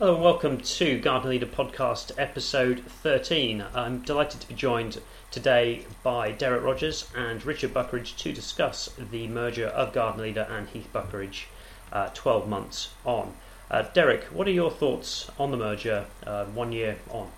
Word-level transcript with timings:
Hello 0.00 0.14
and 0.14 0.24
welcome 0.24 0.56
to 0.56 0.98
Gardner 0.98 1.28
Leader 1.28 1.44
Podcast 1.44 2.12
episode 2.16 2.82
13. 2.86 3.62
I'm 3.74 3.98
delighted 3.98 4.40
to 4.40 4.48
be 4.48 4.54
joined 4.54 4.98
today 5.30 5.84
by 6.02 6.30
Derek 6.30 6.62
Rodgers 6.62 7.06
and 7.14 7.44
Richard 7.44 7.74
Buckeridge 7.74 8.16
to 8.16 8.32
discuss 8.32 8.88
the 8.96 9.28
merger 9.28 9.66
of 9.66 9.92
Gardner 9.92 10.22
Leader 10.22 10.46
and 10.48 10.70
Heath 10.70 10.88
Buckeridge 10.90 11.48
uh, 11.92 12.08
12 12.14 12.48
months 12.48 12.94
on. 13.04 13.34
Uh, 13.70 13.82
Derek, 13.92 14.24
what 14.32 14.48
are 14.48 14.52
your 14.52 14.70
thoughts 14.70 15.30
on 15.38 15.50
the 15.50 15.58
merger 15.58 16.06
uh, 16.26 16.46
one 16.46 16.72
year 16.72 16.96
on? 17.10 17.30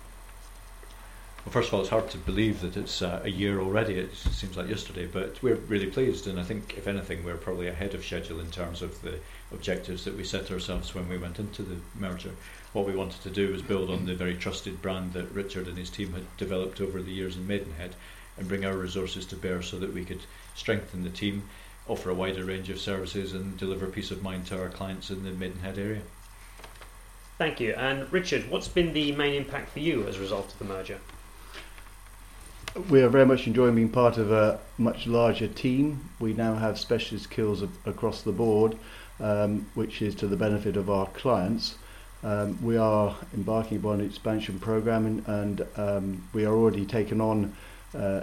Well, 1.45 1.51
first 1.51 1.67
of 1.67 1.73
all, 1.73 1.81
it's 1.81 1.89
hard 1.89 2.09
to 2.11 2.17
believe 2.17 2.61
that 2.61 2.77
it's 2.77 3.01
uh, 3.01 3.19
a 3.21 3.29
year 3.29 3.59
already. 3.59 3.95
It 3.95 4.15
seems 4.15 4.55
like 4.55 4.69
yesterday, 4.69 5.07
but 5.07 5.43
we're 5.43 5.55
really 5.55 5.87
pleased, 5.87 6.25
and 6.25 6.39
I 6.39 6.43
think, 6.43 6.77
if 6.77 6.87
anything, 6.87 7.21
we're 7.21 7.35
probably 7.35 7.67
ahead 7.67 7.93
of 7.93 8.05
schedule 8.05 8.39
in 8.39 8.49
terms 8.49 8.81
of 8.81 9.01
the 9.01 9.19
objectives 9.51 10.05
that 10.05 10.15
we 10.15 10.23
set 10.23 10.51
ourselves 10.51 10.95
when 10.95 11.09
we 11.09 11.17
went 11.17 11.39
into 11.39 11.61
the 11.61 11.75
merger. 11.99 12.31
What 12.71 12.87
we 12.87 12.95
wanted 12.95 13.21
to 13.23 13.29
do 13.29 13.51
was 13.51 13.61
build 13.61 13.89
on 13.89 14.05
the 14.05 14.15
very 14.15 14.35
trusted 14.35 14.81
brand 14.81 15.11
that 15.13 15.33
Richard 15.33 15.67
and 15.67 15.77
his 15.77 15.89
team 15.89 16.13
had 16.13 16.23
developed 16.37 16.79
over 16.79 17.01
the 17.01 17.11
years 17.11 17.35
in 17.35 17.45
Maidenhead 17.45 17.95
and 18.37 18.47
bring 18.47 18.63
our 18.63 18.77
resources 18.77 19.25
to 19.25 19.35
bear 19.35 19.61
so 19.61 19.77
that 19.79 19.93
we 19.93 20.05
could 20.05 20.21
strengthen 20.55 21.03
the 21.03 21.09
team, 21.09 21.43
offer 21.89 22.09
a 22.09 22.15
wider 22.15 22.45
range 22.45 22.69
of 22.69 22.79
services, 22.79 23.33
and 23.33 23.57
deliver 23.57 23.87
peace 23.87 24.11
of 24.11 24.23
mind 24.23 24.45
to 24.45 24.57
our 24.57 24.69
clients 24.69 25.09
in 25.09 25.25
the 25.25 25.31
Maidenhead 25.31 25.77
area. 25.77 26.03
Thank 27.37 27.59
you. 27.59 27.73
And 27.73 28.11
Richard, 28.13 28.49
what's 28.49 28.69
been 28.69 28.93
the 28.93 29.11
main 29.11 29.33
impact 29.33 29.71
for 29.71 29.79
you 29.79 30.07
as 30.07 30.15
a 30.15 30.21
result 30.21 30.53
of 30.53 30.57
the 30.57 30.65
merger? 30.65 30.99
We 32.89 33.03
are 33.03 33.09
very 33.09 33.25
much 33.25 33.45
enjoying 33.45 33.75
being 33.75 33.89
part 33.89 34.17
of 34.17 34.31
a 34.31 34.59
much 34.79 35.05
larger 35.05 35.47
team. 35.47 36.09
We 36.19 36.33
now 36.33 36.55
have 36.55 36.79
specialist 36.79 37.25
skills 37.25 37.61
across 37.85 38.23
the 38.23 38.31
board, 38.31 38.75
um, 39.19 39.69
which 39.75 40.01
is 40.01 40.15
to 40.15 40.27
the 40.27 40.35
benefit 40.35 40.75
of 40.75 40.89
our 40.89 41.05
clients. 41.07 41.75
Um, 42.23 42.57
we 42.63 42.75
are 42.77 43.15
embarking 43.35 43.77
upon 43.77 43.99
an 43.99 44.07
expansion 44.07 44.59
program 44.59 45.05
and, 45.05 45.27
and 45.27 45.67
um, 45.75 46.27
we 46.33 46.45
are 46.45 46.55
already 46.55 46.83
taken 46.85 47.21
on 47.21 47.55
uh, 47.95 48.21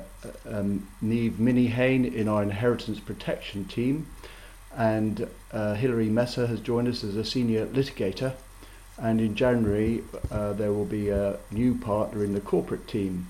um, 0.48 0.88
Neve 1.00 1.34
Minihane 1.34 2.12
in 2.12 2.26
our 2.26 2.42
inheritance 2.42 2.98
protection 2.98 3.66
team 3.66 4.08
and 4.74 5.28
uh, 5.52 5.74
Hilary 5.74 6.08
Messer 6.08 6.48
has 6.48 6.58
joined 6.58 6.88
us 6.88 7.04
as 7.04 7.14
a 7.14 7.24
senior 7.24 7.66
litigator 7.66 8.32
and 8.98 9.20
in 9.20 9.36
January 9.36 10.02
uh, 10.32 10.54
there 10.54 10.72
will 10.72 10.86
be 10.86 11.08
a 11.08 11.38
new 11.52 11.76
partner 11.76 12.24
in 12.24 12.32
the 12.32 12.40
corporate 12.40 12.88
team. 12.88 13.28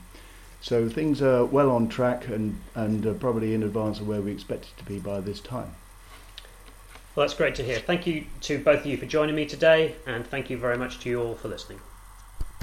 So 0.61 0.89
things 0.89 1.23
are 1.23 1.45
well 1.45 1.71
on 1.71 1.89
track 1.89 2.29
and, 2.29 2.61
and 2.75 3.19
probably 3.21 3.55
in 3.55 3.63
advance 3.63 3.99
of 3.99 4.07
where 4.07 4.21
we 4.21 4.31
expect 4.31 4.65
it 4.67 4.77
to 4.79 4.85
be 4.85 4.99
by 4.99 5.21
this 5.21 5.41
time. 5.41 5.75
Well, 7.15 7.27
that's 7.27 7.37
great 7.37 7.55
to 7.57 7.65
hear. 7.65 7.79
Thank 7.79 8.07
you 8.07 8.27
to 8.43 8.59
both 8.59 8.81
of 8.81 8.87
you 8.87 8.97
for 8.97 9.07
joining 9.07 9.35
me 9.35 9.47
today, 9.47 9.97
and 10.07 10.27
thank 10.27 10.49
you 10.49 10.57
very 10.57 10.79
much 10.79 11.01
to 11.01 11.09
you 11.09 11.21
all 11.21 11.35
for 11.35 11.49
listening. 11.49 11.81